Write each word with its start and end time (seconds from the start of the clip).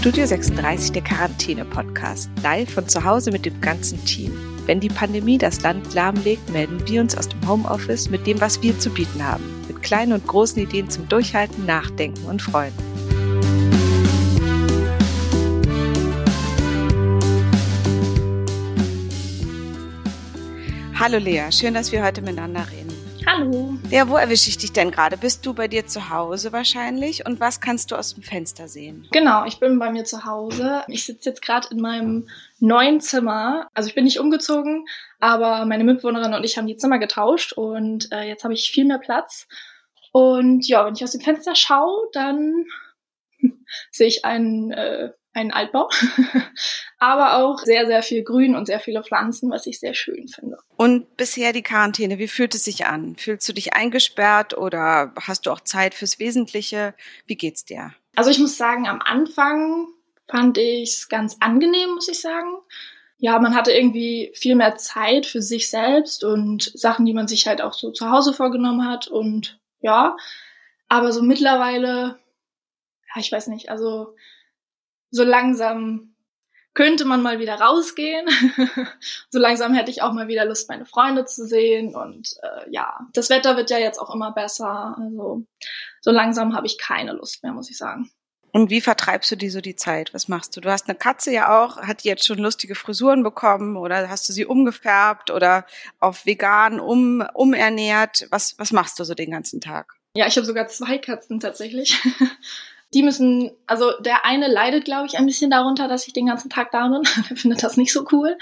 Studio 0.00 0.24
36, 0.24 0.92
der 0.92 1.02
Quarantäne-Podcast. 1.02 2.30
Live 2.42 2.72
von 2.72 2.88
zu 2.88 3.04
Hause 3.04 3.30
mit 3.30 3.44
dem 3.44 3.60
ganzen 3.60 4.02
Team. 4.06 4.32
Wenn 4.64 4.80
die 4.80 4.88
Pandemie 4.88 5.36
das 5.36 5.60
Land 5.60 5.92
lahmlegt, 5.92 6.48
melden 6.48 6.80
wir 6.88 7.02
uns 7.02 7.14
aus 7.18 7.28
dem 7.28 7.46
Homeoffice 7.46 8.08
mit 8.08 8.26
dem, 8.26 8.40
was 8.40 8.62
wir 8.62 8.78
zu 8.78 8.88
bieten 8.88 9.22
haben. 9.22 9.44
Mit 9.68 9.82
kleinen 9.82 10.14
und 10.14 10.26
großen 10.26 10.62
Ideen 10.62 10.88
zum 10.88 11.06
Durchhalten, 11.10 11.66
Nachdenken 11.66 12.24
und 12.24 12.40
Freuen. 12.40 12.72
Hallo 20.98 21.18
Lea, 21.18 21.52
schön, 21.52 21.74
dass 21.74 21.92
wir 21.92 22.02
heute 22.02 22.22
miteinander 22.22 22.66
reden. 22.70 22.79
Hallo. 23.32 23.78
Ja, 23.90 24.08
wo 24.08 24.16
erwische 24.16 24.50
ich 24.50 24.58
dich 24.58 24.72
denn 24.72 24.90
gerade? 24.90 25.16
Bist 25.16 25.46
du 25.46 25.54
bei 25.54 25.68
dir 25.68 25.86
zu 25.86 26.10
Hause 26.10 26.52
wahrscheinlich? 26.52 27.24
Und 27.26 27.38
was 27.38 27.60
kannst 27.60 27.92
du 27.92 27.94
aus 27.94 28.14
dem 28.14 28.24
Fenster 28.24 28.66
sehen? 28.66 29.06
Genau, 29.12 29.44
ich 29.44 29.60
bin 29.60 29.78
bei 29.78 29.92
mir 29.92 30.02
zu 30.02 30.24
Hause. 30.24 30.82
Ich 30.88 31.04
sitze 31.04 31.28
jetzt 31.28 31.40
gerade 31.40 31.68
in 31.70 31.80
meinem 31.80 32.28
neuen 32.58 33.00
Zimmer. 33.00 33.68
Also 33.72 33.88
ich 33.88 33.94
bin 33.94 34.02
nicht 34.02 34.18
umgezogen, 34.18 34.84
aber 35.20 35.64
meine 35.64 35.84
Mitbewohnerin 35.84 36.34
und 36.34 36.42
ich 36.42 36.58
haben 36.58 36.66
die 36.66 36.76
Zimmer 36.76 36.98
getauscht 36.98 37.52
und 37.52 38.10
äh, 38.10 38.22
jetzt 38.22 38.42
habe 38.42 38.54
ich 38.54 38.72
viel 38.72 38.84
mehr 38.84 38.98
Platz. 38.98 39.46
Und 40.10 40.66
ja, 40.66 40.84
wenn 40.84 40.94
ich 40.94 41.04
aus 41.04 41.12
dem 41.12 41.20
Fenster 41.20 41.54
schaue, 41.54 42.08
dann 42.12 42.64
sehe 43.92 44.08
ich 44.08 44.24
einen 44.24 44.72
äh, 44.72 45.12
ein 45.32 45.52
Altbau, 45.52 45.88
aber 46.98 47.36
auch 47.36 47.58
sehr, 47.60 47.86
sehr 47.86 48.02
viel 48.02 48.24
Grün 48.24 48.54
und 48.56 48.66
sehr 48.66 48.80
viele 48.80 49.02
Pflanzen, 49.02 49.50
was 49.50 49.66
ich 49.66 49.78
sehr 49.78 49.94
schön 49.94 50.28
finde. 50.28 50.58
Und 50.76 51.16
bisher 51.16 51.52
die 51.52 51.62
Quarantäne, 51.62 52.18
wie 52.18 52.28
fühlt 52.28 52.54
es 52.54 52.64
sich 52.64 52.86
an? 52.86 53.16
Fühlst 53.16 53.48
du 53.48 53.52
dich 53.52 53.72
eingesperrt 53.74 54.56
oder 54.56 55.12
hast 55.20 55.46
du 55.46 55.52
auch 55.52 55.60
Zeit 55.60 55.94
fürs 55.94 56.18
Wesentliche? 56.18 56.94
Wie 57.26 57.36
geht's 57.36 57.64
dir? 57.64 57.92
Also 58.16 58.30
ich 58.30 58.38
muss 58.38 58.56
sagen, 58.56 58.88
am 58.88 59.00
Anfang 59.00 59.86
fand 60.28 60.58
ich 60.58 60.90
es 60.90 61.08
ganz 61.08 61.36
angenehm, 61.40 61.90
muss 61.94 62.08
ich 62.08 62.20
sagen. 62.20 62.56
Ja, 63.18 63.38
man 63.38 63.54
hatte 63.54 63.72
irgendwie 63.72 64.32
viel 64.34 64.56
mehr 64.56 64.76
Zeit 64.76 65.26
für 65.26 65.42
sich 65.42 65.68
selbst 65.70 66.24
und 66.24 66.72
Sachen, 66.74 67.04
die 67.04 67.12
man 67.12 67.28
sich 67.28 67.46
halt 67.46 67.60
auch 67.60 67.74
so 67.74 67.90
zu 67.90 68.10
Hause 68.10 68.32
vorgenommen 68.32 68.88
hat 68.88 69.08
und 69.08 69.60
ja, 69.80 70.16
aber 70.88 71.12
so 71.12 71.22
mittlerweile, 71.22 72.18
ja, 73.14 73.20
ich 73.20 73.30
weiß 73.30 73.48
nicht, 73.48 73.68
also 73.68 74.14
so 75.10 75.24
langsam 75.24 76.14
könnte 76.74 77.04
man 77.04 77.22
mal 77.22 77.40
wieder 77.40 77.56
rausgehen. 77.56 78.28
so 79.30 79.38
langsam 79.38 79.74
hätte 79.74 79.90
ich 79.90 80.02
auch 80.02 80.12
mal 80.12 80.28
wieder 80.28 80.44
Lust, 80.44 80.68
meine 80.68 80.86
Freunde 80.86 81.24
zu 81.24 81.46
sehen. 81.46 81.94
Und 81.94 82.36
äh, 82.42 82.70
ja, 82.70 83.00
das 83.12 83.28
Wetter 83.28 83.56
wird 83.56 83.70
ja 83.70 83.78
jetzt 83.78 83.98
auch 83.98 84.14
immer 84.14 84.32
besser. 84.32 84.96
Also 84.98 85.44
so 86.00 86.10
langsam 86.10 86.54
habe 86.54 86.66
ich 86.66 86.78
keine 86.78 87.12
Lust 87.12 87.42
mehr, 87.42 87.52
muss 87.52 87.70
ich 87.70 87.76
sagen. 87.76 88.10
Und 88.52 88.70
wie 88.70 88.80
vertreibst 88.80 89.30
du 89.30 89.36
die 89.36 89.48
so 89.48 89.60
die 89.60 89.76
Zeit? 89.76 90.12
Was 90.12 90.26
machst 90.26 90.56
du? 90.56 90.60
Du 90.60 90.70
hast 90.70 90.88
eine 90.88 90.98
Katze 90.98 91.32
ja 91.32 91.62
auch. 91.62 91.76
Hat 91.76 92.02
die 92.02 92.08
jetzt 92.08 92.26
schon 92.26 92.38
lustige 92.38 92.74
Frisuren 92.74 93.22
bekommen 93.22 93.76
oder 93.76 94.08
hast 94.08 94.28
du 94.28 94.32
sie 94.32 94.44
umgefärbt 94.44 95.30
oder 95.30 95.66
auf 96.00 96.26
vegan 96.26 96.80
um, 96.80 97.24
umernährt? 97.34 98.26
Was, 98.30 98.58
was 98.58 98.72
machst 98.72 98.98
du 98.98 99.04
so 99.04 99.14
den 99.14 99.30
ganzen 99.30 99.60
Tag? 99.60 99.94
Ja, 100.16 100.26
ich 100.26 100.36
habe 100.36 100.46
sogar 100.46 100.66
zwei 100.66 100.98
Katzen 100.98 101.38
tatsächlich. 101.38 101.96
Die 102.92 103.02
müssen, 103.02 103.52
also 103.66 103.92
der 104.00 104.24
eine 104.24 104.48
leidet, 104.48 104.84
glaube 104.84 105.06
ich, 105.06 105.16
ein 105.16 105.26
bisschen 105.26 105.50
darunter, 105.50 105.86
dass 105.86 106.06
ich 106.06 106.12
den 106.12 106.26
ganzen 106.26 106.50
Tag 106.50 106.72
da 106.72 106.88
bin. 106.88 107.02
der 107.28 107.36
findet 107.36 107.62
das 107.62 107.76
nicht 107.76 107.92
so 107.92 108.06
cool. 108.12 108.36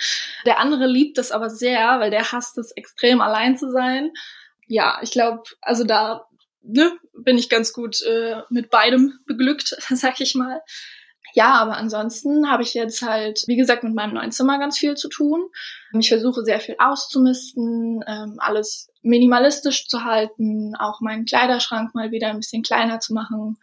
Der 0.46 0.58
andere 0.58 0.86
liebt 0.86 1.18
das 1.18 1.32
aber 1.32 1.50
sehr, 1.50 2.00
weil 2.00 2.10
der 2.10 2.32
hasst 2.32 2.56
es 2.58 2.72
extrem 2.72 3.20
allein 3.20 3.58
zu 3.58 3.70
sein. 3.70 4.10
Ja, 4.66 4.98
ich 5.02 5.10
glaube, 5.10 5.42
also 5.60 5.84
da 5.84 6.26
ne, 6.62 6.92
bin 7.12 7.38
ich 7.38 7.48
ganz 7.48 7.72
gut 7.72 8.02
äh, 8.02 8.42
mit 8.48 8.70
beidem 8.70 9.18
beglückt, 9.26 9.76
sag 9.90 10.20
ich 10.20 10.34
mal. 10.34 10.62
Ja, 11.34 11.54
aber 11.54 11.76
ansonsten 11.76 12.50
habe 12.50 12.62
ich 12.62 12.72
jetzt 12.72 13.02
halt, 13.02 13.44
wie 13.46 13.56
gesagt, 13.56 13.84
mit 13.84 13.94
meinem 13.94 14.14
neuen 14.14 14.32
Zimmer 14.32 14.58
ganz 14.58 14.78
viel 14.78 14.94
zu 14.94 15.10
tun. 15.10 15.48
Ich 15.98 16.08
versuche 16.08 16.42
sehr 16.42 16.58
viel 16.58 16.76
auszumisten, 16.78 18.02
ähm, 18.06 18.36
alles 18.38 18.90
minimalistisch 19.02 19.88
zu 19.88 20.04
halten, 20.04 20.74
auch 20.76 21.00
meinen 21.00 21.26
Kleiderschrank 21.26 21.94
mal 21.94 22.12
wieder 22.12 22.28
ein 22.28 22.38
bisschen 22.38 22.62
kleiner 22.62 23.00
zu 23.00 23.12
machen 23.12 23.58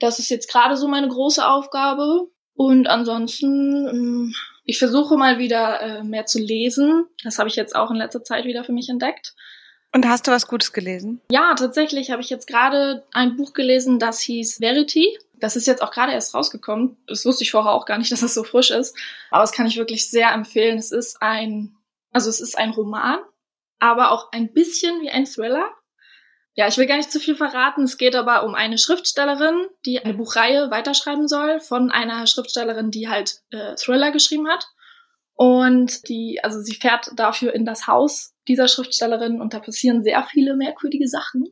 das 0.00 0.18
ist 0.18 0.30
jetzt 0.30 0.50
gerade 0.50 0.76
so 0.76 0.88
meine 0.88 1.08
große 1.08 1.46
Aufgabe. 1.46 2.28
Und 2.54 2.88
ansonsten, 2.88 3.86
ähm, 3.86 4.34
ich 4.64 4.78
versuche 4.78 5.16
mal 5.16 5.38
wieder 5.38 5.80
äh, 5.80 6.02
mehr 6.02 6.26
zu 6.26 6.38
lesen. 6.38 7.06
Das 7.22 7.38
habe 7.38 7.48
ich 7.48 7.56
jetzt 7.56 7.74
auch 7.74 7.90
in 7.90 7.96
letzter 7.96 8.22
Zeit 8.22 8.44
wieder 8.44 8.64
für 8.64 8.72
mich 8.72 8.88
entdeckt. 8.88 9.34
Und 9.92 10.06
hast 10.06 10.26
du 10.26 10.30
was 10.30 10.46
Gutes 10.46 10.72
gelesen? 10.72 11.20
Ja, 11.30 11.54
tatsächlich 11.54 12.10
habe 12.10 12.22
ich 12.22 12.30
jetzt 12.30 12.46
gerade 12.46 13.04
ein 13.12 13.36
Buch 13.36 13.54
gelesen, 13.54 13.98
das 13.98 14.20
hieß 14.20 14.58
Verity. 14.58 15.18
Das 15.34 15.56
ist 15.56 15.66
jetzt 15.66 15.82
auch 15.82 15.90
gerade 15.90 16.12
erst 16.12 16.34
rausgekommen. 16.34 16.96
Das 17.06 17.24
wusste 17.24 17.42
ich 17.42 17.50
vorher 17.50 17.72
auch 17.72 17.86
gar 17.86 17.98
nicht, 17.98 18.12
dass 18.12 18.22
es 18.22 18.34
so 18.34 18.44
frisch 18.44 18.70
ist. 18.70 18.96
Aber 19.30 19.42
das 19.42 19.52
kann 19.52 19.66
ich 19.66 19.76
wirklich 19.76 20.08
sehr 20.08 20.32
empfehlen. 20.32 20.78
Es 20.78 20.92
ist 20.92 21.20
ein, 21.20 21.74
also 22.12 22.30
es 22.30 22.40
ist 22.40 22.56
ein 22.56 22.70
Roman, 22.70 23.18
aber 23.78 24.12
auch 24.12 24.30
ein 24.32 24.52
bisschen 24.52 25.00
wie 25.00 25.10
ein 25.10 25.26
Thriller. 25.26 25.68
Ja, 26.54 26.66
ich 26.66 26.76
will 26.76 26.86
gar 26.86 26.96
nicht 26.96 27.12
zu 27.12 27.20
viel 27.20 27.36
verraten. 27.36 27.84
Es 27.84 27.96
geht 27.96 28.16
aber 28.16 28.44
um 28.44 28.54
eine 28.54 28.76
Schriftstellerin, 28.76 29.66
die 29.86 30.04
eine 30.04 30.14
Buchreihe 30.14 30.70
weiterschreiben 30.70 31.28
soll 31.28 31.60
von 31.60 31.90
einer 31.90 32.26
Schriftstellerin, 32.26 32.90
die 32.90 33.08
halt 33.08 33.40
äh, 33.50 33.76
Thriller 33.76 34.10
geschrieben 34.10 34.48
hat. 34.48 34.66
Und 35.34 36.08
die, 36.08 36.40
also 36.42 36.60
sie 36.60 36.74
fährt 36.74 37.12
dafür 37.14 37.54
in 37.54 37.64
das 37.64 37.86
Haus 37.86 38.34
dieser 38.46 38.68
Schriftstellerin 38.68 39.40
und 39.40 39.54
da 39.54 39.60
passieren 39.60 40.02
sehr 40.02 40.22
viele 40.24 40.54
merkwürdige 40.54 41.08
Sachen. 41.08 41.46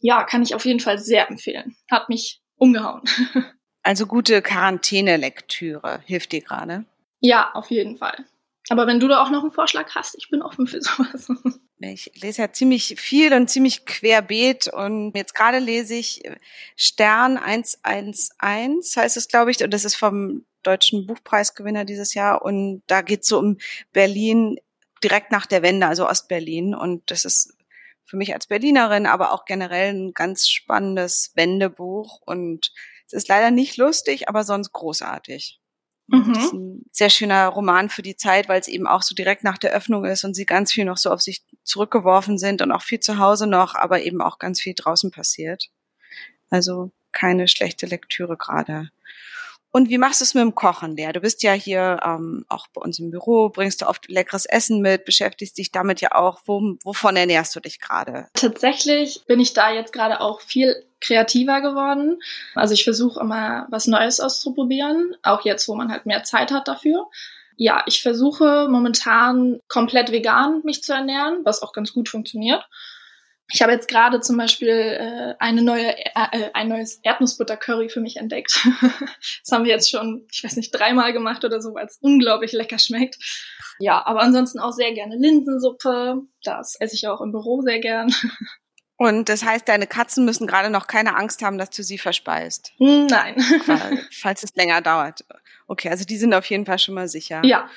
Ja, 0.00 0.24
kann 0.24 0.42
ich 0.42 0.54
auf 0.54 0.66
jeden 0.66 0.80
Fall 0.80 0.98
sehr 0.98 1.30
empfehlen. 1.30 1.76
Hat 1.90 2.08
mich 2.08 2.42
umgehauen. 2.56 3.02
Also 3.86 4.06
gute 4.06 4.40
Quarantänelektüre 4.40 6.00
hilft 6.06 6.32
dir 6.32 6.40
gerade? 6.40 6.86
Ja, 7.20 7.52
auf 7.52 7.70
jeden 7.70 7.98
Fall. 7.98 8.24
Aber 8.70 8.86
wenn 8.86 8.98
du 8.98 9.08
da 9.08 9.22
auch 9.22 9.28
noch 9.28 9.42
einen 9.42 9.52
Vorschlag 9.52 9.94
hast, 9.94 10.14
ich 10.16 10.30
bin 10.30 10.40
offen 10.40 10.66
für 10.66 10.80
sowas. 10.80 11.28
Ich 11.78 12.10
lese 12.14 12.42
ja 12.42 12.52
ziemlich 12.52 12.94
viel 12.98 13.32
und 13.34 13.50
ziemlich 13.50 13.84
querbeet 13.84 14.68
und 14.68 15.12
jetzt 15.14 15.34
gerade 15.34 15.58
lese 15.58 15.94
ich 15.94 16.22
Stern 16.76 17.36
111, 17.36 18.96
heißt 18.96 19.16
es, 19.16 19.28
glaube 19.28 19.50
ich, 19.50 19.62
und 19.62 19.72
das 19.72 19.84
ist 19.84 19.96
vom 19.96 20.44
deutschen 20.62 21.06
Buchpreisgewinner 21.06 21.84
dieses 21.84 22.14
Jahr 22.14 22.42
und 22.42 22.82
da 22.86 23.02
geht 23.02 23.22
es 23.22 23.28
so 23.28 23.38
um 23.38 23.58
Berlin 23.92 24.58
direkt 25.02 25.30
nach 25.30 25.46
der 25.46 25.62
Wende, 25.62 25.86
also 25.86 26.08
Ostberlin 26.08 26.74
und 26.74 27.10
das 27.10 27.24
ist 27.24 27.54
für 28.06 28.16
mich 28.16 28.32
als 28.32 28.46
Berlinerin, 28.46 29.06
aber 29.06 29.32
auch 29.32 29.44
generell 29.44 29.92
ein 29.92 30.14
ganz 30.14 30.48
spannendes 30.48 31.32
Wendebuch 31.34 32.20
und 32.24 32.72
es 33.06 33.12
ist 33.12 33.28
leider 33.28 33.50
nicht 33.50 33.76
lustig, 33.76 34.28
aber 34.28 34.44
sonst 34.44 34.72
großartig. 34.72 35.60
Mhm. 36.06 36.32
Das 36.32 36.44
ist 36.44 36.52
ein 36.52 36.84
sehr 36.92 37.10
schöner 37.10 37.48
Roman 37.48 37.88
für 37.88 38.02
die 38.02 38.16
Zeit, 38.16 38.48
weil 38.48 38.60
es 38.60 38.68
eben 38.68 38.86
auch 38.86 39.02
so 39.02 39.14
direkt 39.14 39.44
nach 39.44 39.58
der 39.58 39.72
Öffnung 39.72 40.04
ist 40.04 40.24
und 40.24 40.34
sie 40.34 40.46
ganz 40.46 40.72
viel 40.72 40.84
noch 40.84 40.98
so 40.98 41.10
auf 41.10 41.22
sich 41.22 41.42
zurückgeworfen 41.64 42.38
sind 42.38 42.62
und 42.62 42.72
auch 42.72 42.82
viel 42.82 43.00
zu 43.00 43.18
Hause 43.18 43.46
noch, 43.46 43.74
aber 43.74 44.02
eben 44.02 44.20
auch 44.20 44.38
ganz 44.38 44.60
viel 44.60 44.74
draußen 44.74 45.10
passiert. 45.10 45.70
Also 46.50 46.92
keine 47.12 47.48
schlechte 47.48 47.86
Lektüre 47.86 48.36
gerade. 48.36 48.90
Und 49.76 49.88
wie 49.88 49.98
machst 49.98 50.20
du 50.20 50.24
es 50.24 50.34
mit 50.34 50.42
dem 50.42 50.54
Kochen, 50.54 50.94
Lea? 50.96 51.10
Du 51.12 51.20
bist 51.20 51.42
ja 51.42 51.52
hier 51.52 51.98
ähm, 52.04 52.44
auch 52.48 52.68
bei 52.68 52.80
uns 52.80 53.00
im 53.00 53.10
Büro, 53.10 53.48
bringst 53.48 53.82
du 53.82 53.88
oft 53.88 54.08
leckeres 54.08 54.46
Essen 54.46 54.80
mit, 54.80 55.04
beschäftigst 55.04 55.58
dich 55.58 55.72
damit 55.72 56.00
ja 56.00 56.12
auch. 56.14 56.42
Wo, 56.46 56.76
wovon 56.84 57.16
ernährst 57.16 57.56
du 57.56 57.60
dich 57.60 57.80
gerade? 57.80 58.28
Tatsächlich 58.34 59.24
bin 59.26 59.40
ich 59.40 59.52
da 59.52 59.72
jetzt 59.72 59.92
gerade 59.92 60.20
auch 60.20 60.42
viel 60.42 60.84
kreativer 61.00 61.60
geworden. 61.60 62.22
Also 62.54 62.72
ich 62.72 62.84
versuche 62.84 63.18
immer 63.18 63.66
was 63.68 63.88
Neues 63.88 64.20
auszuprobieren, 64.20 65.16
auch 65.24 65.44
jetzt, 65.44 65.66
wo 65.66 65.74
man 65.74 65.90
halt 65.90 66.06
mehr 66.06 66.22
Zeit 66.22 66.52
hat 66.52 66.68
dafür. 66.68 67.08
Ja, 67.56 67.82
ich 67.86 68.02
versuche 68.02 68.68
momentan 68.68 69.60
komplett 69.68 70.10
vegan 70.10 70.62
mich 70.64 70.82
zu 70.82 70.92
ernähren, 70.92 71.40
was 71.44 71.62
auch 71.62 71.72
ganz 71.72 71.92
gut 71.92 72.08
funktioniert. 72.08 72.64
Ich 73.52 73.60
habe 73.60 73.72
jetzt 73.72 73.88
gerade 73.88 74.20
zum 74.20 74.38
Beispiel 74.38 74.68
äh, 74.68 75.34
eine 75.38 75.62
neue, 75.62 75.96
äh, 75.96 76.12
äh 76.32 76.50
ein 76.54 76.68
neues 76.68 77.00
Erdnussbutter-Curry 77.02 77.90
für 77.90 78.00
mich 78.00 78.16
entdeckt. 78.16 78.66
das 78.80 79.52
haben 79.52 79.64
wir 79.64 79.72
jetzt 79.72 79.90
schon, 79.90 80.26
ich 80.32 80.42
weiß 80.42 80.56
nicht, 80.56 80.70
dreimal 80.70 81.12
gemacht 81.12 81.44
oder 81.44 81.60
so, 81.60 81.74
weil 81.74 81.86
es 81.86 81.98
unglaublich 82.00 82.52
lecker 82.52 82.78
schmeckt. 82.78 83.16
Ja, 83.78 84.04
aber 84.06 84.20
ansonsten 84.22 84.58
auch 84.58 84.72
sehr 84.72 84.92
gerne 84.92 85.16
Linsensuppe. 85.16 86.22
Das 86.42 86.76
esse 86.80 86.94
ich 86.94 87.06
auch 87.06 87.20
im 87.20 87.32
Büro 87.32 87.60
sehr 87.60 87.80
gern. 87.80 88.08
Und 88.96 89.28
das 89.28 89.44
heißt, 89.44 89.68
deine 89.68 89.86
Katzen 89.86 90.24
müssen 90.24 90.46
gerade 90.46 90.70
noch 90.70 90.86
keine 90.86 91.16
Angst 91.16 91.42
haben, 91.42 91.58
dass 91.58 91.70
du 91.70 91.82
sie 91.82 91.98
verspeist. 91.98 92.72
Nein. 92.78 93.36
Falls 94.12 94.44
es 94.44 94.54
länger 94.54 94.80
dauert. 94.80 95.24
Okay, 95.66 95.88
also 95.88 96.04
die 96.04 96.18
sind 96.18 96.34
auf 96.34 96.44
jeden 96.46 96.66
Fall 96.66 96.78
schon 96.78 96.94
mal 96.94 97.08
sicher. 97.08 97.42
Ja. 97.44 97.70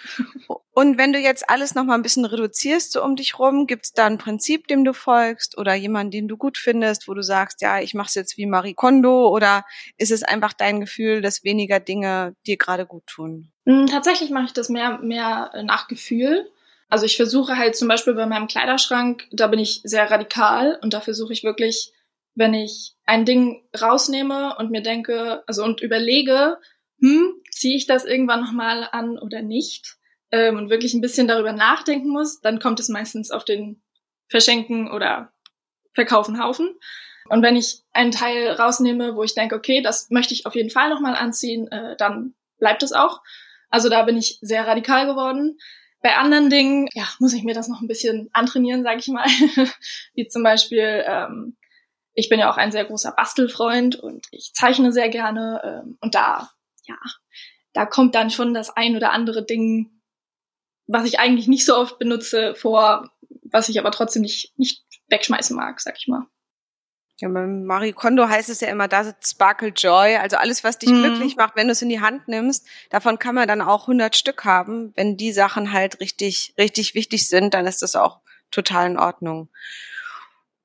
Und 0.72 0.98
wenn 0.98 1.14
du 1.14 1.20
jetzt 1.20 1.50
alles 1.50 1.74
noch 1.74 1.86
mal 1.86 1.96
ein 1.96 2.04
bisschen 2.04 2.26
reduzierst 2.26 2.92
so 2.92 3.04
um 3.04 3.16
dich 3.16 3.40
rum, 3.40 3.66
gibt 3.66 3.86
es 3.86 3.94
da 3.94 4.06
ein 4.06 4.18
Prinzip, 4.18 4.68
dem 4.68 4.84
du 4.84 4.94
folgst 4.94 5.58
oder 5.58 5.74
jemanden, 5.74 6.12
den 6.12 6.28
du 6.28 6.38
gut 6.38 6.58
findest, 6.58 7.08
wo 7.08 7.14
du 7.14 7.24
sagst, 7.24 7.62
ja, 7.62 7.80
ich 7.80 7.94
mache 7.94 8.10
es 8.10 8.16
jetzt 8.16 8.38
wie 8.38 8.46
Marie 8.46 8.74
Kondo 8.74 9.30
oder 9.30 9.66
ist 9.98 10.12
es 10.12 10.22
einfach 10.22 10.54
dein 10.54 10.82
Gefühl, 10.82 11.22
dass 11.22 11.44
weniger 11.44 11.80
Dinge 11.80 12.36
dir 12.46 12.58
gerade 12.58 12.86
gut 12.86 13.08
tun? 13.08 13.52
Hm, 13.66 13.88
tatsächlich 13.88 14.30
mache 14.30 14.46
ich 14.46 14.54
das 14.54 14.70
mehr, 14.70 15.00
mehr 15.00 15.52
nach 15.64 15.88
Gefühl. 15.88 16.48
Also 16.90 17.06
ich 17.06 17.18
versuche 17.18 17.58
halt 17.58 17.76
zum 17.76 17.88
Beispiel 17.88 18.14
bei 18.14 18.26
meinem 18.26 18.48
Kleiderschrank, 18.48 19.28
da 19.32 19.48
bin 19.48 19.60
ich 19.60 19.82
sehr 19.84 20.10
radikal 20.10 20.78
und 20.82 20.94
da 20.94 21.02
versuche 21.02 21.34
ich 21.34 21.44
wirklich, 21.44 21.92
wenn 22.36 22.54
ich 22.54 22.94
ein 23.06 23.26
Ding 23.26 23.64
rausnehme 23.80 24.56
und 24.58 24.72
mir 24.72 24.82
denke, 24.82 25.44
also 25.48 25.64
und 25.64 25.82
überlege, 25.82 26.58
hm, 27.00 27.42
ziehe 27.52 27.78
ich 27.78 27.88
das 27.88 28.06
irgendwann 28.06 28.42
nochmal 28.42 28.88
an 28.92 29.18
oder 29.18 29.42
nicht? 29.42 29.98
Ähm, 30.32 30.58
und 30.58 30.70
wirklich 30.70 30.94
ein 30.94 31.02
bisschen 31.02 31.28
darüber 31.28 31.54
nachdenken 31.54 32.10
muss, 32.10 32.42
dann 32.42 32.60
kommt 32.60 32.80
es 32.80 32.90
meistens 32.90 33.32
auf 33.32 33.46
den 33.46 33.82
Verschenken 34.28 34.92
oder 34.92 35.32
Verkaufen 35.94 36.44
Haufen. 36.44 36.76
Und 37.30 37.42
wenn 37.42 37.56
ich 37.56 37.82
einen 37.92 38.12
Teil 38.12 38.52
rausnehme, 38.52 39.16
wo 39.16 39.24
ich 39.24 39.36
denke, 39.36 39.56
okay, 39.56 39.82
das 39.82 40.10
möchte 40.10 40.34
ich 40.34 40.46
auf 40.46 40.56
jeden 40.56 40.70
Fall 40.70 40.90
nochmal 40.90 41.16
anziehen, 41.16 41.68
äh, 41.72 41.96
dann 41.98 42.36
bleibt 42.60 42.84
es 42.84 42.94
auch. 42.94 43.22
Also 43.70 43.90
da 43.90 44.04
bin 44.04 44.18
ich 44.18 44.38
sehr 44.42 44.66
radikal 44.66 45.08
geworden. 45.08 45.58
Bei 46.02 46.16
anderen 46.16 46.50
Dingen, 46.50 46.88
ja, 46.94 47.08
muss 47.20 47.34
ich 47.34 47.44
mir 47.44 47.54
das 47.56 47.68
noch 47.68 47.82
ein 47.82 47.88
bisschen 47.88 48.30
antrainieren, 48.34 48.84
sage 48.84 49.00
ich 49.00 49.08
mal. 49.08 49.26
Wie 50.14 50.28
zum 50.28 50.44
Beispiel, 50.44 51.04
ähm, 51.06 51.58
ich 52.14 52.30
bin 52.30 52.40
ja 52.40 52.52
auch 52.52 52.58
ein 52.58 52.72
sehr 52.72 52.86
großer 52.86 53.12
Bastelfreund 53.12 53.96
und 53.96 54.26
ich 54.32 54.52
zeichne 54.54 54.92
sehr 54.92 55.10
gerne. 55.10 55.62
Ähm, 55.64 55.98
und 56.02 56.16
da, 56.16 56.50
ja, 56.88 56.98
da 57.74 57.86
kommt 57.86 58.16
dann 58.16 58.30
schon 58.30 58.54
das 58.54 58.70
ein 58.70 58.96
oder 58.96 59.12
andere 59.12 59.46
Ding, 59.46 60.02
was 60.88 61.06
ich 61.06 61.20
eigentlich 61.20 61.48
nicht 61.48 61.66
so 61.66 61.76
oft 61.76 62.00
benutze, 62.00 62.56
vor, 62.56 63.12
was 63.44 63.70
ich 63.70 63.80
aber 63.80 63.92
trotzdem 63.92 64.22
nicht, 64.22 64.58
nicht 64.58 64.86
wegschmeißen 65.10 65.56
mag, 65.56 65.80
sag 65.80 65.98
ich 65.98 66.08
mal. 66.08 66.26
Ja, 67.20 67.30
beim 67.30 67.66
Marie 67.66 67.94
Kondo 67.94 68.30
heißt 68.30 68.50
es 68.50 68.62
ja 68.62 68.68
immer, 68.68 68.88
da 68.88 69.04
sitzt 69.04 69.32
Sparkle 69.32 69.70
Joy. 69.70 70.18
Also 70.18 70.38
alles, 70.38 70.64
was 70.64 70.78
dich 70.78 70.90
mhm. 70.90 71.02
glücklich 71.02 71.36
macht, 71.36 71.56
wenn 71.56 71.68
du 71.68 71.72
es 71.72 71.82
in 71.82 71.90
die 71.90 72.00
Hand 72.00 72.28
nimmst, 72.28 72.68
davon 72.92 73.18
kann 73.18 73.34
man 73.34 73.48
dann 73.48 73.62
auch 73.62 73.84
100 73.84 74.16
Stück 74.16 74.46
haben. 74.46 74.94
Wenn 74.96 75.18
die 75.18 75.32
Sachen 75.32 75.74
halt 75.74 76.00
richtig, 76.00 76.54
richtig 76.60 76.94
wichtig 76.94 77.28
sind, 77.28 77.56
dann 77.56 77.66
ist 77.66 77.82
das 77.82 77.96
auch 77.96 78.20
total 78.52 78.92
in 78.92 79.00
Ordnung. 79.00 79.50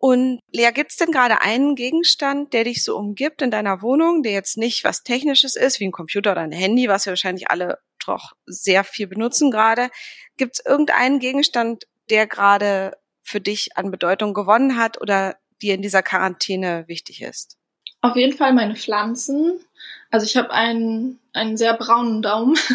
Und 0.05 0.41
Lea, 0.51 0.73
gibt's 0.75 0.97
denn 0.97 1.13
gerade 1.13 1.43
einen 1.43 1.77
Gegenstand, 1.77 2.53
der 2.55 2.65
dich 2.65 2.83
so 2.83 2.97
umgibt 2.97 3.41
in 3.41 3.53
deiner 3.53 3.83
Wohnung, 3.83 4.25
der 4.25 4.33
jetzt 4.33 4.57
nicht 4.57 4.83
was 4.83 5.05
Technisches 5.05 5.55
ist, 5.55 5.79
wie 5.79 5.85
ein 5.85 5.93
Computer 5.93 6.33
oder 6.33 6.41
ein 6.41 6.51
Handy, 6.51 6.89
was 6.89 7.07
wir 7.07 7.13
wahrscheinlich 7.13 7.53
alle 7.53 7.79
doch 8.05 8.33
sehr 8.45 8.83
viel 8.83 9.07
benutzen 9.07 9.53
gerade? 9.53 9.91
Gibt's 10.37 10.61
irgendeinen 10.67 11.21
Gegenstand, 11.21 11.85
der 12.11 12.27
gerade 12.27 12.97
für 13.23 13.41
dich 13.41 13.77
an 13.77 13.93
Bedeutung 13.93 14.35
gewonnen 14.35 14.77
hat 14.77 15.01
oder 15.01 15.37
dir 15.63 15.75
in 15.75 15.83
dieser 15.83 16.03
Quarantäne 16.03 16.83
wichtig 16.89 17.23
ist? 17.23 17.57
Auf 18.01 18.17
jeden 18.17 18.37
Fall 18.37 18.55
meine 18.55 18.75
Pflanzen. 18.75 19.61
Also 20.11 20.27
ich 20.27 20.37
habe 20.37 20.51
einen, 20.51 21.21
einen 21.33 21.57
sehr 21.57 21.75
braunen 21.75 22.23
Daumen. 22.23 22.59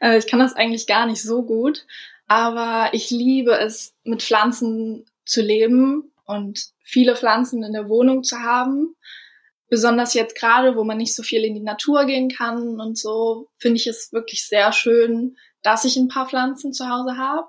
Äh, 0.00 0.18
ich 0.18 0.26
kann 0.26 0.40
das 0.40 0.54
eigentlich 0.54 0.88
gar 0.88 1.06
nicht 1.06 1.22
so 1.22 1.44
gut. 1.44 1.86
Aber 2.26 2.90
ich 2.94 3.10
liebe 3.10 3.52
es, 3.52 3.94
mit 4.02 4.20
Pflanzen 4.20 5.06
zu 5.24 5.40
leben 5.40 6.11
und 6.32 6.60
viele 6.84 7.16
Pflanzen 7.16 7.62
in 7.62 7.72
der 7.72 7.88
Wohnung 7.88 8.24
zu 8.24 8.38
haben. 8.38 8.96
Besonders 9.68 10.14
jetzt 10.14 10.34
gerade, 10.34 10.76
wo 10.76 10.84
man 10.84 10.98
nicht 10.98 11.14
so 11.14 11.22
viel 11.22 11.44
in 11.44 11.54
die 11.54 11.62
Natur 11.62 12.04
gehen 12.04 12.28
kann 12.28 12.80
und 12.80 12.98
so, 12.98 13.48
finde 13.58 13.76
ich 13.76 13.86
es 13.86 14.12
wirklich 14.12 14.46
sehr 14.46 14.72
schön, 14.72 15.36
dass 15.62 15.84
ich 15.84 15.96
ein 15.96 16.08
paar 16.08 16.28
Pflanzen 16.28 16.72
zu 16.72 16.88
Hause 16.88 17.16
habe. 17.16 17.46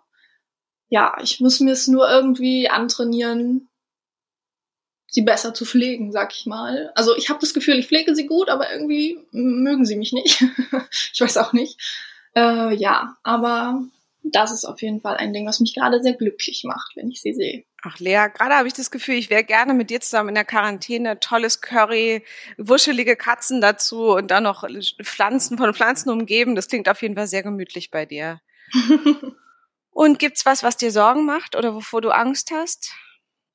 Ja, 0.88 1.15
ich 1.21 1.39
muss 1.39 1.59
mir 1.59 1.71
es 1.71 1.88
nur 1.88 2.09
irgendwie 2.09 2.69
antrainieren, 2.69 3.69
sie 5.13 5.21
besser 5.21 5.53
zu 5.53 5.65
pflegen, 5.65 6.12
sag 6.12 6.33
ich 6.33 6.45
mal. 6.45 6.91
Also 6.95 7.15
ich 7.15 7.29
habe 7.29 7.39
das 7.39 7.53
Gefühl, 7.53 7.77
ich 7.77 7.88
pflege 7.88 8.15
sie 8.15 8.25
gut, 8.25 8.50
aber 8.50 8.71
irgendwie 8.71 9.19
mögen 9.31 9.86
sie 9.86 9.95
mich 9.95 10.12
nicht. 10.12 10.44
ich 11.13 11.21
weiß 11.21 11.38
auch 11.38 11.53
nicht. 11.53 11.79
Äh, 12.36 12.74
ja, 12.75 13.15
aber 13.21 13.83
das 14.24 14.52
ist 14.52 14.66
auf 14.66 14.81
jeden 14.81 15.02
Fall 15.02 15.18
ein 15.18 15.34
Ding, 15.34 15.46
was 15.46 15.60
mich 15.60 15.75
gerade 15.75 16.02
sehr 16.02 16.14
glücklich 16.14 16.64
macht, 16.66 16.96
wenn 16.96 17.10
ich 17.10 17.22
sie 17.22 17.34
sehe. 17.34 17.66
Ach 17.81 18.00
Lea, 18.00 18.28
gerade 18.34 18.56
habe 18.56 18.68
ich 18.68 18.74
das 18.74 18.90
Gefühl, 18.90 19.16
ich 19.16 19.30
wäre 19.30 19.44
gerne 19.44 19.74
mit 19.74 19.90
dir 19.90 20.00
zusammen 20.00 20.30
in 20.30 20.36
der 20.36 20.46
Quarantäne. 20.46 21.20
Tolles 21.20 21.60
Curry, 21.60 22.24
wuschelige 22.58 23.18
Katzen 23.18 23.60
dazu 23.60 24.14
und 24.14 24.31
dann 24.31 24.44
noch 24.44 24.66
Pflanzen 25.04 25.58
von 25.58 25.74
Pflanzen 25.74 26.10
umgeben. 26.10 26.56
Das 26.56 26.70
klingt 26.70 26.88
auf 26.88 27.02
jeden 27.02 27.16
Fall 27.16 27.28
sehr 27.28 27.44
gemütlich 27.44 27.92
bei 27.92 28.06
dir. 28.06 28.40
und 29.92 30.20
gibt's 30.20 30.46
was, 30.46 30.64
was 30.64 30.78
dir 30.78 30.92
Sorgen 30.92 31.25
macht 31.25 31.58
oder 31.58 31.75
wovor 31.75 32.02
du 32.02 32.10
Angst 32.10 32.52
hast? 32.52 32.94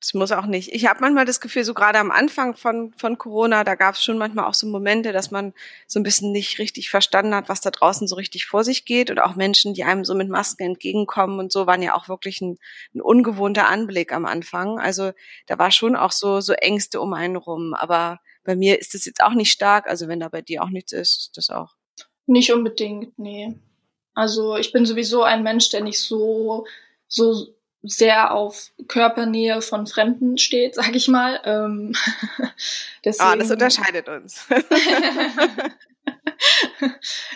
Das 0.01 0.13
muss 0.13 0.31
auch 0.31 0.45
nicht. 0.45 0.73
Ich 0.73 0.87
habe 0.87 1.01
manchmal 1.01 1.25
das 1.25 1.41
Gefühl, 1.41 1.65
so 1.65 1.73
gerade 1.73 1.99
am 1.99 2.09
Anfang 2.09 2.55
von, 2.55 2.93
von 2.93 3.17
Corona, 3.17 3.65
da 3.65 3.75
gab 3.75 3.95
es 3.95 4.03
schon 4.03 4.17
manchmal 4.17 4.45
auch 4.45 4.53
so 4.53 4.65
Momente, 4.65 5.11
dass 5.11 5.29
man 5.29 5.53
so 5.87 5.99
ein 5.99 6.03
bisschen 6.03 6.31
nicht 6.31 6.57
richtig 6.57 6.89
verstanden 6.89 7.35
hat, 7.35 7.49
was 7.49 7.59
da 7.59 7.69
draußen 7.69 8.07
so 8.07 8.15
richtig 8.15 8.45
vor 8.45 8.63
sich 8.63 8.85
geht. 8.85 9.11
Und 9.11 9.19
auch 9.19 9.35
Menschen, 9.35 9.73
die 9.73 9.83
einem 9.83 10.05
so 10.05 10.15
mit 10.15 10.29
Masken 10.29 10.63
entgegenkommen 10.63 11.39
und 11.39 11.51
so, 11.51 11.67
waren 11.67 11.81
ja 11.81 11.95
auch 11.95 12.07
wirklich 12.07 12.39
ein, 12.39 12.59
ein 12.95 13.01
ungewohnter 13.01 13.67
Anblick 13.67 14.13
am 14.13 14.25
Anfang. 14.25 14.79
Also 14.79 15.11
da 15.47 15.59
war 15.59 15.71
schon 15.71 15.97
auch 15.97 16.13
so, 16.13 16.39
so 16.39 16.53
Ängste 16.53 17.01
um 17.01 17.13
einen 17.13 17.35
rum. 17.35 17.73
Aber 17.73 18.19
bei 18.45 18.55
mir 18.55 18.79
ist 18.79 18.93
das 18.93 19.03
jetzt 19.03 19.21
auch 19.21 19.33
nicht 19.33 19.51
stark. 19.51 19.87
Also 19.87 20.07
wenn 20.07 20.21
da 20.21 20.29
bei 20.29 20.41
dir 20.41 20.63
auch 20.63 20.69
nichts 20.69 20.93
ist, 20.93 21.17
ist 21.19 21.31
das 21.35 21.49
auch. 21.49 21.75
Nicht 22.25 22.53
unbedingt, 22.53 23.19
nee. 23.19 23.53
Also 24.13 24.55
ich 24.55 24.71
bin 24.71 24.85
sowieso 24.85 25.23
ein 25.23 25.43
Mensch, 25.43 25.69
der 25.69 25.81
nicht 25.81 25.99
so, 25.99 26.65
so 27.07 27.53
sehr 27.81 28.33
auf 28.33 28.71
Körpernähe 28.87 29.61
von 29.61 29.87
Fremden 29.87 30.37
steht, 30.37 30.75
sag 30.75 30.95
ich 30.95 31.07
mal. 31.07 31.39
Ähm, 31.45 31.95
deswegen, 33.05 33.29
ah, 33.29 33.35
das 33.35 33.51
unterscheidet 33.51 34.09
uns. 34.09 34.45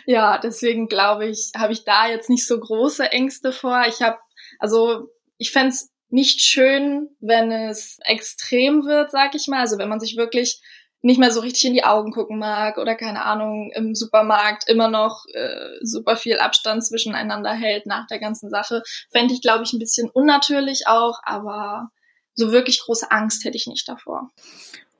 ja, 0.05 0.37
deswegen 0.37 0.87
glaube 0.87 1.27
ich, 1.27 1.51
habe 1.55 1.73
ich 1.73 1.85
da 1.85 2.07
jetzt 2.07 2.29
nicht 2.29 2.45
so 2.45 2.59
große 2.59 3.11
Ängste 3.11 3.51
vor. 3.51 3.85
Ich 3.87 4.01
habe, 4.01 4.17
also 4.59 5.09
ich 5.37 5.51
fände 5.51 5.75
nicht 6.09 6.41
schön, 6.41 7.09
wenn 7.21 7.51
es 7.51 7.99
extrem 8.03 8.85
wird, 8.85 9.11
sag 9.11 9.35
ich 9.35 9.47
mal. 9.47 9.59
Also 9.59 9.77
wenn 9.77 9.89
man 9.89 9.99
sich 9.99 10.17
wirklich 10.17 10.61
nicht 11.03 11.19
mehr 11.19 11.31
so 11.31 11.41
richtig 11.41 11.65
in 11.65 11.73
die 11.73 11.83
Augen 11.83 12.11
gucken 12.11 12.39
mag 12.39 12.77
oder 12.77 12.95
keine 12.95 13.23
Ahnung, 13.25 13.71
im 13.75 13.93
Supermarkt 13.93 14.69
immer 14.69 14.87
noch 14.87 15.25
äh, 15.33 15.77
super 15.81 16.15
viel 16.15 16.39
Abstand 16.39 16.85
zwischeneinander 16.85 17.51
hält 17.51 17.85
nach 17.85 18.07
der 18.07 18.19
ganzen 18.19 18.49
Sache, 18.49 18.81
fände 19.11 19.33
ich, 19.33 19.41
glaube 19.41 19.65
ich, 19.65 19.73
ein 19.73 19.79
bisschen 19.79 20.09
unnatürlich 20.09 20.87
auch, 20.87 21.19
aber 21.23 21.89
so 22.35 22.51
wirklich 22.51 22.79
große 22.79 23.11
Angst 23.11 23.43
hätte 23.43 23.57
ich 23.57 23.67
nicht 23.67 23.87
davor. 23.87 24.31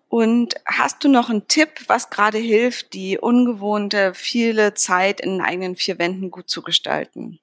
Und 0.09 0.55
hast 0.65 1.03
du 1.03 1.09
noch 1.09 1.29
einen 1.29 1.47
Tipp, 1.47 1.69
was 1.87 2.09
gerade 2.09 2.37
hilft, 2.37 2.93
die 2.93 3.17
ungewohnte, 3.17 4.13
viele 4.13 4.73
Zeit 4.73 5.21
in 5.21 5.37
den 5.37 5.41
eigenen 5.41 5.75
vier 5.75 5.97
Wänden 5.99 6.29
gut 6.29 6.49
zu 6.49 6.61
gestalten? 6.61 7.39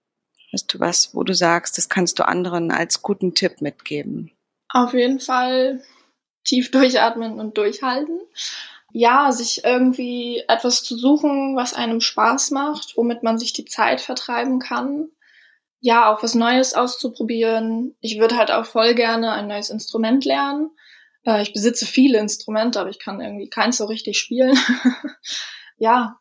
Hast 0.53 0.73
du 0.75 0.81
was, 0.81 1.15
wo 1.15 1.25
du 1.25 1.35
sagst, 1.35 1.79
das 1.79 1.89
kannst 1.89 2.19
du 2.19 2.29
anderen 2.29 2.71
als 2.71 3.03
guten 3.03 3.35
Tipp 3.35 3.63
mitgeben? 3.63 4.33
Auf 4.69 4.93
jeden 4.93 5.19
Fall 5.19 5.83
tief 6.45 6.71
durchatmen 6.71 7.39
und 7.39 7.57
durchhalten. 7.57 8.21
Ja, 8.93 9.31
sich 9.31 9.65
irgendwie 9.65 10.43
etwas 10.49 10.83
zu 10.83 10.97
suchen, 10.97 11.55
was 11.55 11.75
einem 11.75 12.01
Spaß 12.01 12.51
macht, 12.51 12.97
womit 12.97 13.23
man 13.23 13.39
sich 13.39 13.53
die 13.53 13.65
Zeit 13.65 14.01
vertreiben 14.01 14.59
kann. 14.59 15.09
Ja, 15.81 16.13
auch 16.13 16.23
was 16.23 16.35
Neues 16.35 16.75
auszuprobieren. 16.75 17.97
Ich 18.01 18.19
würde 18.19 18.37
halt 18.37 18.51
auch 18.51 18.67
voll 18.67 18.95
gerne 18.95 19.33
ein 19.33 19.47
neues 19.47 19.71
Instrument 19.71 20.25
lernen. 20.25 20.71
Äh, 21.25 21.43
ich 21.43 21.53
besitze 21.53 21.87
viele 21.87 22.19
Instrumente, 22.19 22.81
aber 22.81 22.91
ich 22.91 22.99
kann 22.99 23.21
irgendwie 23.21 23.49
keins 23.49 23.79
so 23.79 23.87
richtig 23.87 24.19
spielen. 24.19 24.59
ja, 25.79 26.19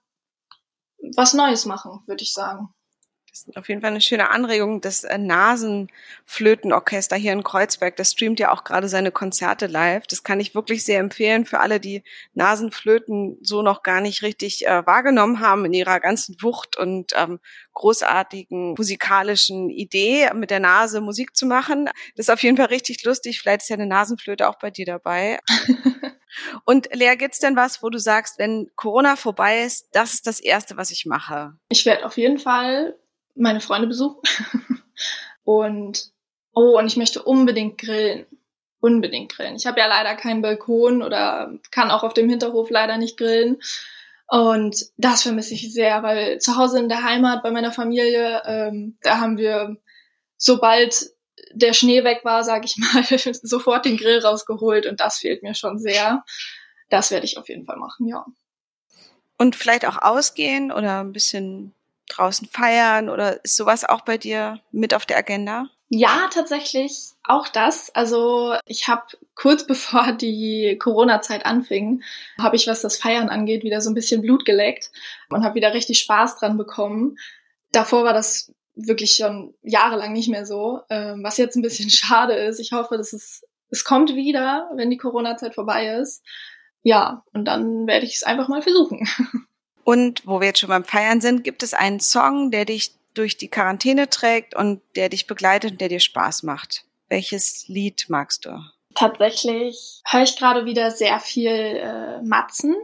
was 1.15 1.33
Neues 1.33 1.65
machen, 1.65 2.03
würde 2.05 2.23
ich 2.23 2.33
sagen. 2.33 2.73
Das 3.31 3.43
ist 3.47 3.57
auf 3.57 3.69
jeden 3.69 3.81
Fall 3.81 3.91
eine 3.91 4.01
schöne 4.01 4.29
Anregung. 4.29 4.81
Das 4.81 5.03
äh, 5.03 5.17
Nasenflötenorchester 5.17 7.15
hier 7.15 7.33
in 7.33 7.43
Kreuzberg, 7.43 7.95
das 7.95 8.11
streamt 8.11 8.39
ja 8.39 8.51
auch 8.51 8.63
gerade 8.63 8.87
seine 8.87 9.11
Konzerte 9.11 9.67
live. 9.67 10.07
Das 10.07 10.23
kann 10.23 10.39
ich 10.39 10.55
wirklich 10.55 10.83
sehr 10.83 10.99
empfehlen 10.99 11.45
für 11.45 11.59
alle, 11.59 11.79
die 11.79 12.03
Nasenflöten 12.33 13.37
so 13.41 13.61
noch 13.61 13.83
gar 13.83 14.01
nicht 14.01 14.23
richtig 14.23 14.65
äh, 14.67 14.85
wahrgenommen 14.85 15.39
haben 15.39 15.65
in 15.65 15.73
ihrer 15.73 15.99
ganzen 15.99 16.35
Wucht 16.41 16.77
und 16.77 17.11
ähm, 17.15 17.39
großartigen 17.73 18.73
musikalischen 18.77 19.69
Idee, 19.69 20.29
mit 20.33 20.51
der 20.51 20.59
Nase 20.59 21.01
Musik 21.01 21.35
zu 21.35 21.45
machen. 21.45 21.85
Das 22.15 22.25
ist 22.25 22.29
auf 22.29 22.43
jeden 22.43 22.57
Fall 22.57 22.67
richtig 22.67 23.03
lustig. 23.03 23.39
Vielleicht 23.39 23.61
ist 23.61 23.69
ja 23.69 23.75
eine 23.75 23.85
Nasenflöte 23.85 24.49
auch 24.49 24.57
bei 24.59 24.71
dir 24.71 24.85
dabei. 24.85 25.39
Und 26.65 26.93
Lea, 26.93 27.15
gibt's 27.15 27.39
denn 27.39 27.55
was, 27.55 27.81
wo 27.81 27.89
du 27.89 27.97
sagst, 27.99 28.37
wenn 28.37 28.69
Corona 28.75 29.15
vorbei 29.15 29.63
ist, 29.63 29.87
das 29.93 30.13
ist 30.13 30.27
das 30.27 30.39
Erste, 30.39 30.77
was 30.77 30.91
ich 30.91 31.05
mache? 31.05 31.53
Ich 31.69 31.85
werde 31.85 32.05
auf 32.05 32.17
jeden 32.17 32.37
Fall 32.37 32.95
meine 33.39 33.61
Freunde 33.61 33.87
besuchen. 33.87 34.21
und 35.43 36.11
oh, 36.53 36.77
und 36.77 36.87
ich 36.87 36.97
möchte 36.97 37.23
unbedingt 37.23 37.77
grillen. 37.79 38.25
Unbedingt 38.81 39.33
grillen. 39.33 39.55
Ich 39.55 39.65
habe 39.65 39.79
ja 39.79 39.87
leider 39.87 40.15
keinen 40.15 40.41
Balkon 40.41 41.03
oder 41.03 41.51
kann 41.71 41.91
auch 41.91 42.03
auf 42.03 42.13
dem 42.13 42.29
Hinterhof 42.29 42.69
leider 42.69 42.97
nicht 42.97 43.17
grillen. 43.17 43.57
Und 44.27 44.85
das 44.97 45.23
vermisse 45.23 45.55
ich 45.55 45.73
sehr, 45.73 46.03
weil 46.03 46.39
zu 46.39 46.55
Hause 46.55 46.79
in 46.79 46.87
der 46.87 47.03
Heimat 47.03 47.41
bei 47.41 47.51
meiner 47.51 47.71
Familie, 47.71 48.43
ähm, 48.45 48.97
da 49.01 49.19
haben 49.19 49.37
wir, 49.37 49.77
sobald 50.37 51.09
der 51.51 51.73
Schnee 51.73 52.03
weg 52.03 52.21
war, 52.23 52.43
sage 52.43 52.65
ich 52.65 52.77
mal, 52.77 53.03
sofort 53.41 53.85
den 53.85 53.97
Grill 53.97 54.19
rausgeholt 54.19 54.85
und 54.85 54.99
das 54.99 55.17
fehlt 55.17 55.41
mir 55.41 55.55
schon 55.55 55.79
sehr. 55.79 56.23
Das 56.89 57.11
werde 57.11 57.25
ich 57.25 57.37
auf 57.37 57.49
jeden 57.49 57.65
Fall 57.65 57.77
machen, 57.77 58.07
ja. 58.07 58.25
Und 59.37 59.55
vielleicht 59.55 59.85
auch 59.85 59.97
ausgehen 60.01 60.71
oder 60.71 60.99
ein 60.99 61.11
bisschen 61.11 61.73
draußen 62.09 62.47
feiern 62.47 63.09
oder 63.09 63.43
ist 63.43 63.55
sowas 63.55 63.85
auch 63.85 64.01
bei 64.01 64.17
dir 64.17 64.59
mit 64.71 64.93
auf 64.93 65.05
der 65.05 65.17
Agenda? 65.17 65.69
Ja, 65.91 66.29
tatsächlich 66.31 67.13
auch 67.23 67.47
das. 67.47 67.89
Also 67.95 68.53
ich 68.65 68.87
habe 68.87 69.03
kurz 69.35 69.65
bevor 69.67 70.11
die 70.11 70.77
Corona-Zeit 70.79 71.45
anfing, 71.45 72.03
habe 72.39 72.55
ich, 72.55 72.67
was 72.67 72.81
das 72.81 72.97
Feiern 72.97 73.29
angeht, 73.29 73.63
wieder 73.63 73.81
so 73.81 73.89
ein 73.89 73.95
bisschen 73.95 74.21
Blut 74.21 74.45
geleckt 74.45 74.91
und 75.29 75.43
habe 75.43 75.55
wieder 75.55 75.73
richtig 75.73 75.99
Spaß 75.99 76.37
dran 76.37 76.57
bekommen. 76.57 77.17
Davor 77.71 78.03
war 78.03 78.13
das 78.13 78.53
wirklich 78.75 79.15
schon 79.15 79.53
jahrelang 79.61 80.13
nicht 80.13 80.29
mehr 80.29 80.45
so, 80.45 80.81
ähm, 80.89 81.23
was 81.23 81.37
jetzt 81.37 81.55
ein 81.55 81.61
bisschen 81.61 81.89
schade 81.89 82.33
ist. 82.33 82.59
Ich 82.59 82.71
hoffe, 82.71 82.97
dass 82.97 83.13
es, 83.13 83.43
es 83.69 83.83
kommt 83.83 84.15
wieder, 84.15 84.69
wenn 84.75 84.91
die 84.91 84.97
Corona-Zeit 84.97 85.55
vorbei 85.55 85.95
ist. 85.95 86.23
Ja, 86.81 87.23
und 87.33 87.45
dann 87.45 87.87
werde 87.87 88.05
ich 88.05 88.15
es 88.15 88.23
einfach 88.23 88.47
mal 88.47 88.61
versuchen. 88.61 89.07
Und 89.83 90.25
wo 90.25 90.39
wir 90.39 90.47
jetzt 90.47 90.59
schon 90.59 90.69
beim 90.69 90.83
Feiern 90.83 91.21
sind, 91.21 91.43
gibt 91.43 91.63
es 91.63 91.73
einen 91.73 91.99
Song, 91.99 92.51
der 92.51 92.65
dich 92.65 92.93
durch 93.13 93.37
die 93.37 93.47
Quarantäne 93.47 94.09
trägt 94.09 94.55
und 94.55 94.81
der 94.95 95.09
dich 95.09 95.27
begleitet 95.27 95.71
und 95.71 95.81
der 95.81 95.89
dir 95.89 95.99
Spaß 95.99 96.43
macht? 96.43 96.85
Welches 97.07 97.67
Lied 97.67 98.05
magst 98.07 98.45
du? 98.45 98.59
Tatsächlich 98.95 100.01
höre 100.05 100.23
ich 100.23 100.37
gerade 100.37 100.65
wieder 100.65 100.91
sehr 100.91 101.19
viel 101.19 101.51
äh, 101.51 102.21
Matzen. 102.21 102.75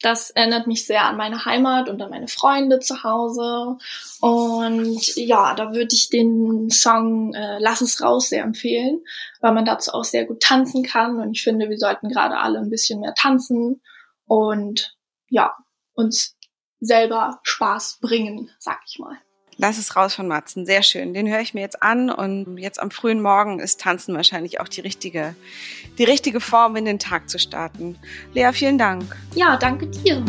Das 0.00 0.30
erinnert 0.30 0.66
mich 0.66 0.86
sehr 0.86 1.04
an 1.04 1.16
meine 1.16 1.46
Heimat 1.46 1.88
und 1.88 2.02
an 2.02 2.10
meine 2.10 2.28
Freunde 2.28 2.78
zu 2.80 3.04
Hause. 3.04 3.78
Und 4.20 5.16
ja, 5.16 5.54
da 5.54 5.72
würde 5.72 5.94
ich 5.94 6.10
den 6.10 6.68
Song 6.70 7.32
äh, 7.32 7.58
Lass 7.58 7.80
es 7.80 8.02
raus 8.02 8.28
sehr 8.28 8.42
empfehlen, 8.42 9.00
weil 9.40 9.52
man 9.52 9.64
dazu 9.64 9.92
auch 9.92 10.04
sehr 10.04 10.26
gut 10.26 10.40
tanzen 10.40 10.82
kann. 10.82 11.20
Und 11.20 11.32
ich 11.32 11.42
finde, 11.42 11.70
wir 11.70 11.78
sollten 11.78 12.08
gerade 12.08 12.38
alle 12.38 12.58
ein 12.58 12.70
bisschen 12.70 13.00
mehr 13.00 13.14
tanzen 13.14 13.80
und 14.26 14.94
ja, 15.30 15.56
uns 15.94 16.33
selber 16.84 17.40
Spaß 17.42 17.98
bringen, 18.00 18.50
sag 18.58 18.80
ich 18.86 18.98
mal. 18.98 19.16
Lass 19.56 19.78
es 19.78 19.94
raus 19.94 20.14
von 20.14 20.26
Matzen. 20.26 20.66
Sehr 20.66 20.82
schön. 20.82 21.14
Den 21.14 21.28
höre 21.28 21.40
ich 21.40 21.54
mir 21.54 21.60
jetzt 21.60 21.82
an 21.82 22.10
und 22.10 22.58
jetzt 22.58 22.80
am 22.80 22.90
frühen 22.90 23.22
Morgen 23.22 23.60
ist 23.60 23.80
Tanzen 23.80 24.14
wahrscheinlich 24.16 24.60
auch 24.60 24.68
die 24.68 24.80
richtige, 24.80 25.36
die 25.98 26.04
richtige 26.04 26.40
Form, 26.40 26.76
in 26.76 26.84
den 26.84 26.98
Tag 26.98 27.28
zu 27.28 27.38
starten. 27.38 27.96
Lea, 28.32 28.50
vielen 28.52 28.78
Dank. 28.78 29.16
Ja, 29.34 29.56
danke 29.56 29.86
dir. 29.86 30.24